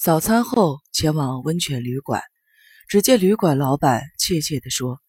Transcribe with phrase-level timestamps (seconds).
[0.00, 2.22] 早餐后前往温泉旅馆，
[2.86, 5.00] 只见旅馆老板怯怯地说：“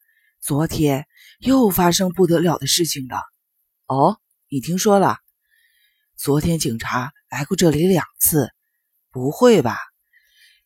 [0.42, 1.06] 昨天
[1.38, 3.22] 又发生不得了的事情了。”
[3.86, 4.18] 哦，
[4.50, 5.20] 你听说了？
[6.18, 8.50] 昨天警察来过这里两次。
[9.12, 9.78] 不会吧？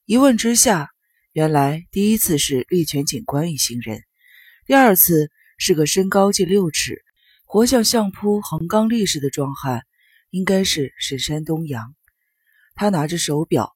[0.06, 0.90] 一问之下，
[1.34, 4.04] 原来第一次是猎犬警官一行人，
[4.66, 7.04] 第二次是个身高近六尺、
[7.44, 9.82] 活像相扑横纲力士的壮汉，
[10.30, 11.94] 应该是神山东阳。
[12.74, 13.74] 他拿着手表。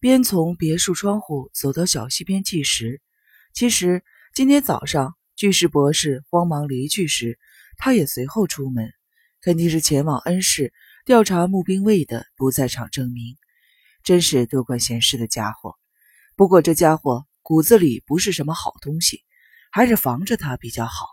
[0.00, 3.02] 边从别墅窗户走到小溪边计时。
[3.52, 4.02] 其实
[4.34, 7.38] 今天早上巨石博士慌忙离去时，
[7.76, 8.90] 他也随后出门，
[9.42, 10.72] 肯定是前往恩市
[11.04, 13.36] 调查募兵卫的不在场证明。
[14.02, 15.74] 真是多管闲事的家伙。
[16.34, 19.22] 不过这家伙骨子里不是什么好东西，
[19.70, 21.08] 还是防着他比较好。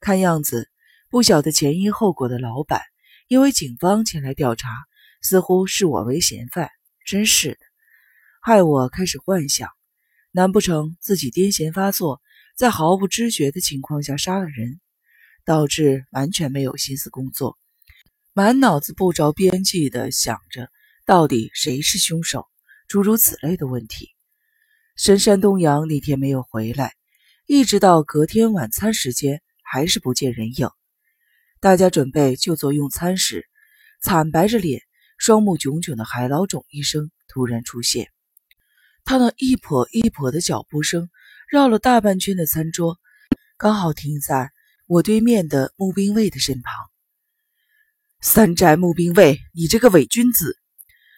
[0.00, 0.68] 看样子
[1.10, 2.82] 不晓得前因后果的老板，
[3.28, 4.68] 因为警方前来调查，
[5.22, 6.68] 似乎视我为嫌犯。
[7.06, 7.58] 真是的。
[8.46, 9.70] 害我开始幻想，
[10.30, 12.20] 难不成自己癫痫发作，
[12.54, 14.82] 在毫不知觉的情况下杀了人，
[15.46, 17.56] 导致完全没有心思工作，
[18.34, 20.68] 满脑子不着边际的想着
[21.06, 22.46] 到底谁是凶手，
[22.86, 24.10] 诸如此类的问题。
[24.94, 26.92] 深山东阳那天没有回来，
[27.46, 30.68] 一直到隔天晚餐时间还是不见人影。
[31.60, 33.46] 大家准备就座用餐时，
[34.02, 34.82] 惨白着脸、
[35.16, 38.13] 双目炯炯的海老种医生突然出现。
[39.04, 41.10] 他那一跛一跛的脚步声
[41.50, 42.98] 绕了大半圈的餐桌，
[43.58, 44.50] 刚好停在
[44.86, 46.72] 我对面的募兵卫的身旁。
[48.22, 50.58] 三寨募兵卫，你这个伪君子！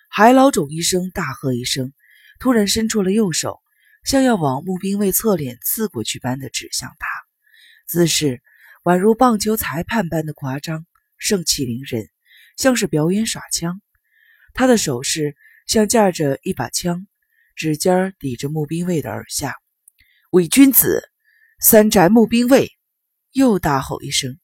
[0.09, 1.93] 海老种医生大喝一声，
[2.41, 3.61] 突然伸出了右手，
[4.03, 7.07] 像要往募兵卫侧脸刺过去般的指向他，
[7.87, 8.43] 姿势
[8.83, 10.87] 宛如棒球裁判般的夸张，
[11.19, 12.11] 盛气凌人，
[12.57, 13.81] 像是表演耍枪。
[14.55, 15.37] 他的手势
[15.69, 17.07] 像架着一把枪。
[17.57, 19.55] 指尖抵着募兵卫的耳下，
[20.31, 21.03] 伪君子！
[21.59, 22.71] 三宅募兵卫
[23.33, 24.39] 又大吼一声。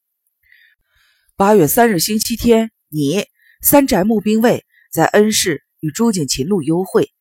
[1.37, 3.27] 八月三日星期天，你
[3.61, 7.13] 三宅募兵卫在恩市与朱景秦路幽会，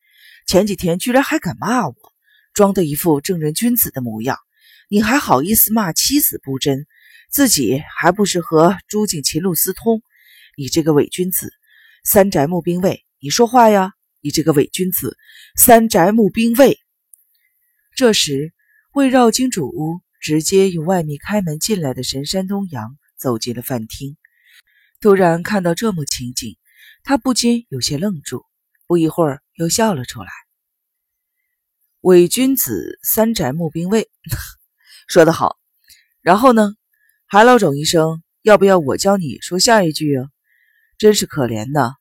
[0.48, 1.94] 前几天居然还敢骂我，
[2.54, 4.38] 装的一副正人君子的模样。
[4.88, 6.88] 你还好意思骂妻子不贞，
[7.30, 10.02] 自己还不是和朱景秦路私通？
[10.56, 11.52] 你这个伪君子！
[12.06, 13.92] 三宅募兵卫，你说话呀！
[14.22, 15.18] 你这个伪君子，
[15.56, 16.80] 三宅募兵卫。
[17.96, 18.54] 这时，
[18.94, 24.18] 为绕进主屋，直接由外面开门进来的神山东阳走进了饭厅。
[25.00, 26.58] 突然看到这幕情景，
[27.04, 28.46] 他不禁有些愣住，
[28.86, 30.30] 不一会儿又笑了出来。
[32.02, 34.10] 伪君子，三宅募兵卫，
[35.10, 35.58] 说得好。
[36.22, 36.76] 然后呢，
[37.26, 40.28] 海老种医生，要不要我教你说下一句啊？
[41.00, 41.94] 真是可怜呐，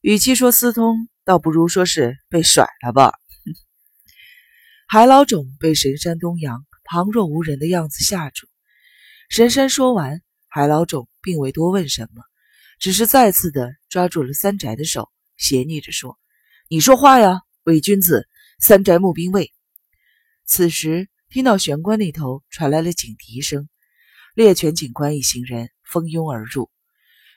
[0.00, 1.08] 与其说私通。
[1.28, 3.12] 倒不如说是被甩了吧。
[4.86, 8.46] 海老种被神山东阳旁若无人的样子吓住。
[9.28, 12.22] 神山说完，海老种并未多问什么，
[12.78, 16.18] 只是再次的抓住了三宅的手，斜睨着说
[16.70, 18.26] ：“你说话呀，伪君子！
[18.58, 19.52] 三宅募兵卫。”
[20.48, 23.68] 此时听到玄关那头传来了警笛声，
[24.34, 26.70] 猎犬警官一行人蜂拥而入。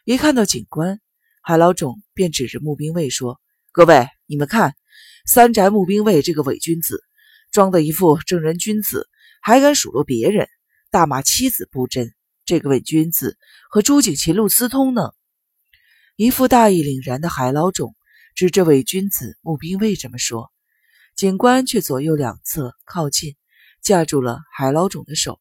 [0.05, 1.01] 一看到警官，
[1.41, 3.41] 海老种便指着募兵卫说。
[3.73, 4.75] 各位，你们看，
[5.25, 7.05] 三宅募兵卫这个伪君子，
[7.51, 9.07] 装的一副正人君子，
[9.41, 10.49] 还敢数落别人，
[10.89, 12.13] 大骂妻子不贞。
[12.43, 13.37] 这个伪君子
[13.69, 15.13] 和朱景秦路私通呢？
[16.17, 17.95] 一副大义凛然的海老种
[18.35, 20.51] 指着伪君子募兵卫这么说，
[21.15, 23.37] 警官却左右两侧靠近，
[23.81, 25.39] 架住了海老种的手。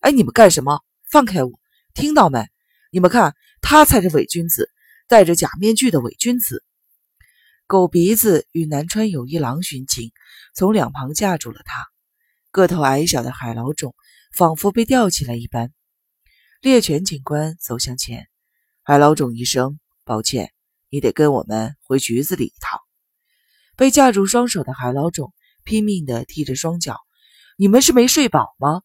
[0.00, 0.80] 哎，你们干什么？
[1.08, 1.60] 放开我！
[1.94, 2.44] 听到没？
[2.90, 4.68] 你们看，他才是伪君子，
[5.06, 6.64] 戴着假面具的伪君子。
[7.68, 10.10] 狗鼻子与南川有一郎巡警
[10.54, 11.86] 从两旁架住了他，
[12.50, 13.94] 个头矮小的海老种
[14.32, 15.70] 仿佛被吊起来一般。
[16.62, 18.26] 猎犬警官走向前，
[18.82, 20.50] 海老种一声抱歉，
[20.88, 22.80] 你得跟我们回局子里一趟。
[23.76, 26.96] 被架住双手的海老种拼命地踢着双脚，
[27.58, 28.80] 你们是没睡饱吗？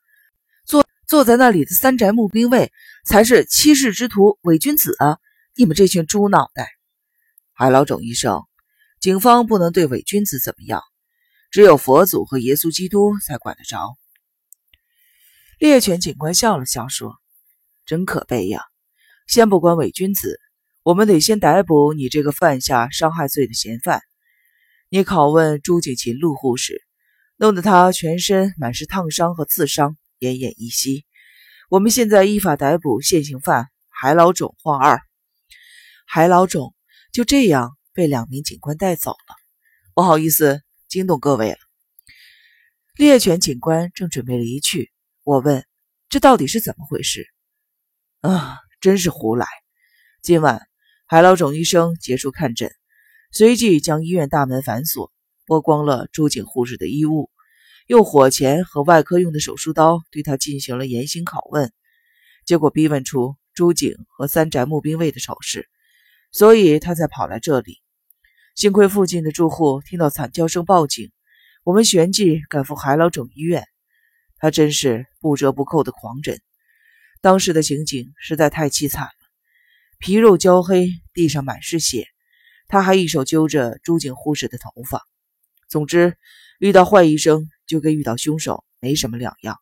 [0.66, 2.74] 坐坐在那里的三宅募兵卫
[3.06, 5.19] 才是欺世之徒、伪君子啊！
[5.56, 6.68] 你们这群猪脑袋！
[7.54, 8.44] 海老种一声。
[9.04, 10.82] 警方不能对伪君子怎么样，
[11.52, 13.98] 只有佛祖和耶稣基督才管得着。
[15.60, 17.18] 猎犬警官笑了笑说
[17.86, 18.62] ：“真可悲呀！
[19.28, 20.40] 先不管伪君子，
[20.84, 24.02] 我们得先逮捕你这个犯下伤害罪的嫌犯。
[24.88, 26.82] 你拷问朱景琴陆护士，
[27.36, 31.06] 弄得他全身满是烫伤和刺伤，奄奄一息。
[31.70, 35.02] 我们现在依法逮捕现行犯海老种、晃二。
[36.06, 36.74] 海老种
[37.12, 39.36] 就这样。”被两名警官带走了。
[39.94, 41.57] 不好意思惊动各位了。
[42.95, 44.92] 猎犬警官正准备离去，
[45.24, 45.66] 我问
[46.10, 47.28] ：“这到底是怎么回事？”
[48.22, 49.48] 啊，真是胡来！
[50.22, 50.62] 今晚
[51.06, 52.72] 海老种医生结束看诊，
[53.31, 55.12] 随即将医院大门反锁，
[55.45, 57.30] 剥光了朱景护士的衣物，
[57.88, 61.74] 用火钳和外科用的手术刀对他进行了严刑拷问，
[62.45, 65.68] 结果逼问出朱景和三宅募兵卫的丑事，
[66.31, 67.82] 所以他才跑来这里。
[68.56, 71.12] 幸亏附近的住户听到惨叫声报警，
[71.64, 73.66] 我们旋即赶赴海老总医院。
[74.38, 76.40] 他真是不折不扣的狂人。
[77.20, 79.12] 当时的情景实在太凄惨了，
[79.98, 82.06] 皮肉焦黑，地上满是血，
[82.68, 85.02] 他还一手揪着朱景护士的头发。
[85.68, 86.16] 总之，
[86.60, 89.58] 遇到坏医生就跟遇到凶手没什么两样。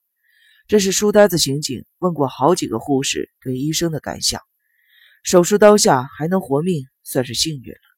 [0.68, 4.42] 这是书呆子刑警问过好几个护士对医生的感想。
[5.24, 7.91] 手术刀下还能活命，算是幸运了。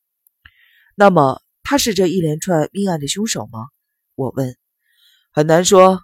[0.95, 3.67] 那么他是这一连串命案的凶手吗？
[4.15, 4.55] 我问。
[5.31, 5.99] 很难说，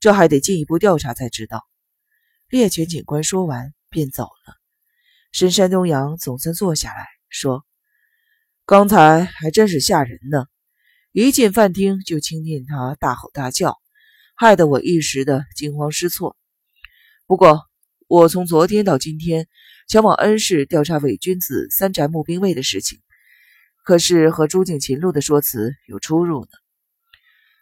[0.00, 1.64] 这还得进一步调查才知道。
[2.50, 4.56] 猎犬警官说完便走了。
[5.32, 7.64] 深山东阳总算坐下来说
[8.66, 10.44] ：“刚才还真是吓人呢，
[11.12, 13.78] 一进饭厅就听见他大吼大叫，
[14.34, 16.36] 害得我一时的惊慌失措。
[17.26, 17.62] 不过
[18.06, 19.48] 我从昨天到今天
[19.88, 23.00] 前往恩市调查伪君子三宅募兵卫的事情。”
[23.88, 26.50] 可是和朱景秦路的说辞有出入呢。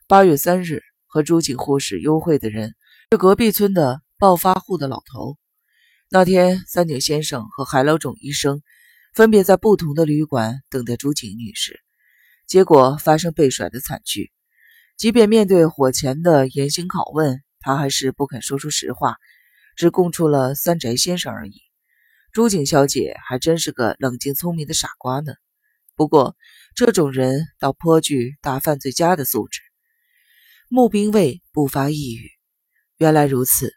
[0.08, 2.74] 八月三日，和朱景护士幽会的人
[3.12, 5.38] 是隔壁村的暴发户的老头。
[6.10, 8.60] 那天，三井先生和海老种医生
[9.14, 11.78] 分别在不同的旅馆等待朱景女士，
[12.48, 14.32] 结果发生被甩的惨剧。
[14.96, 19.14] 即便面对火钳的严刑拷问，他还是不肯说出实话，
[19.76, 21.54] 只供出了三宅先生而已。
[22.32, 25.32] 朱景小姐还真是个冷静聪明的傻瓜呢。
[25.96, 26.36] 不过，
[26.74, 29.60] 这种人倒颇具大犯罪家的素质。
[30.68, 32.30] 穆兵卫不发一语。
[32.98, 33.72] 原来如此，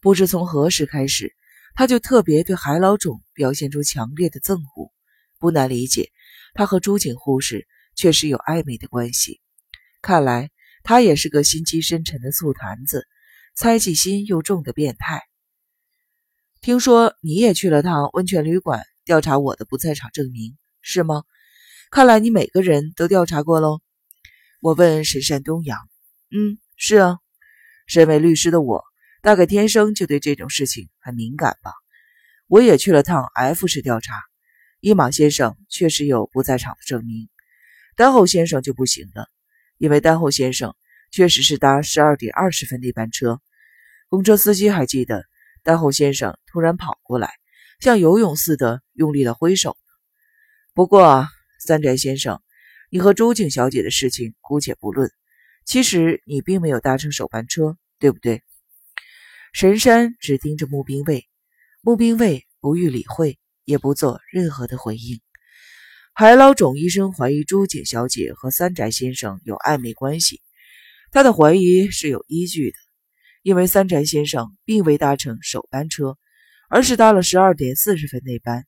[0.00, 1.34] 不知从何时开始，
[1.74, 4.90] 他就特别对海老种表现出强烈的憎恶。
[5.38, 6.10] 不难理解，
[6.54, 9.42] 他和朱景护士确实有暧昧的关系。
[10.00, 10.50] 看来
[10.82, 13.06] 他也是个心机深沉的醋坛子，
[13.54, 15.22] 猜忌心又重的变态。
[16.62, 21.24] 听说你也去了趟温泉旅馆调查我的不在场证明，是吗？
[21.90, 23.80] 看来你每个人都调查过喽。
[24.60, 25.78] 我问神山东阳
[26.30, 27.16] ：“嗯，是啊。
[27.86, 28.84] 身为律师的我，
[29.22, 31.72] 大概天生就对这种事情很敏感吧。
[32.46, 34.20] 我也去了趟 F 市调查，
[34.80, 37.30] 伊马先生确实有不在场的证明，
[37.96, 39.26] 丹后先生就不行了，
[39.78, 40.74] 因为丹后先生
[41.10, 43.40] 确实是搭十二点二十分那班车。
[44.08, 45.24] 公车司机还记得，
[45.62, 47.32] 丹后先生突然跑过来，
[47.80, 49.78] 像游泳似的用力的挥手。
[50.74, 51.26] 不过。”
[51.58, 52.40] 三宅先生，
[52.88, 55.10] 你和朱静小姐的事情姑且不论，
[55.64, 58.42] 其实你并没有搭乘首班车，对不对？
[59.52, 61.26] 神山只盯着穆兵卫，
[61.80, 65.20] 穆兵卫不予理会，也不做任何的回应。
[66.14, 70.40] 海老种医生怀疑朱景小姐和三宅先生有暧昧关系，
[71.10, 72.76] 他的怀疑是有依据的，
[73.42, 76.16] 因为三宅先生并未搭乘首班车，
[76.70, 78.64] 而是搭了十二点四十分那班，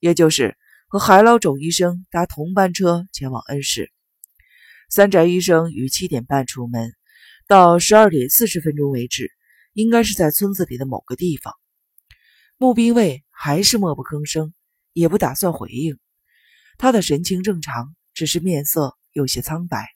[0.00, 0.56] 也就是。
[0.92, 3.90] 和海老种医生搭同班车前往恩市。
[4.90, 6.92] 三宅医生于七点半出门，
[7.48, 9.30] 到十二点四十分钟为止，
[9.72, 11.54] 应该是在村子里的某个地方。
[12.58, 14.52] 穆兵卫还是默不吭声，
[14.92, 15.98] 也不打算回应。
[16.76, 19.88] 他的神情正常，只是面色有些苍白，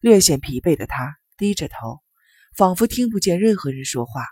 [0.00, 2.00] 略显疲惫的他低着头，
[2.54, 4.24] 仿佛听不见任何人说话。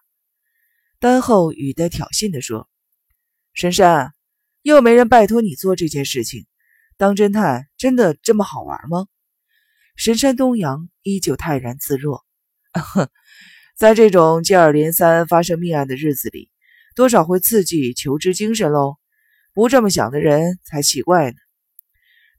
[1.00, 2.71] 丹后语带挑衅地说
[3.54, 4.12] ：“神山。”
[4.66, 6.44] 又没人拜托你做这件事情，
[6.96, 9.06] 当侦探真的这么好玩吗？
[9.94, 12.25] 神山东阳依旧泰然自若。
[12.73, 13.08] 哼
[13.78, 16.50] 在这种接二连三发生命案的日子里，
[16.96, 18.96] 多少会刺激求知精神喽。
[19.54, 21.37] 不这么想的人才奇怪呢。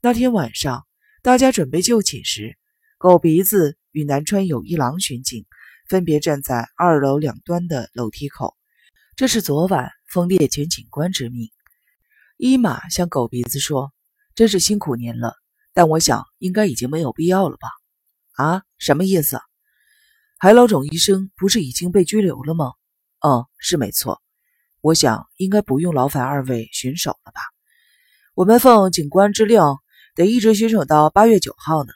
[0.02, 0.86] 那天晚上，
[1.22, 2.58] 大家准备就寝时，
[2.98, 5.46] 狗鼻子与南川有一郎巡警
[5.88, 8.54] 分别站在二楼两端的楼梯口。
[9.16, 11.50] 这是昨晚奉猎犬警官之命。
[12.40, 13.92] 伊玛向狗鼻子说
[14.36, 15.34] ：“真是辛苦您了，
[15.74, 17.68] 但我想应该已经没有必要了吧？”
[18.38, 19.40] 啊，什么意思？
[20.38, 22.74] 海老种医生不是已经被拘留了吗？
[23.26, 24.22] 嗯，是没错。
[24.80, 27.40] 我想应该不用劳烦二位巡守了吧？
[28.36, 29.60] 我们奉警官之令，
[30.14, 31.92] 得一直巡守到八月九号呢。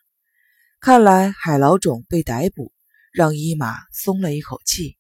[0.81, 2.73] 看来海老种被逮捕，
[3.13, 4.99] 让伊玛松了一口气。